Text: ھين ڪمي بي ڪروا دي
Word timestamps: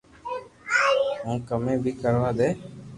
ھين 1.23 1.37
ڪمي 1.47 1.73
بي 1.83 1.91
ڪروا 2.01 2.29
دي 2.39 2.49